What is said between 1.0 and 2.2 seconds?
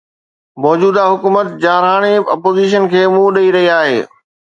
حڪومت جارحاڻي